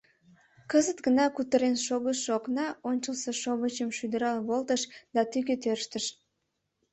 [0.71, 4.81] Кызыт гына кутырен шогышо окна ончылсо шовычым шӱдырал волтыш
[5.15, 6.05] да тӱгӧ тӧрштыш.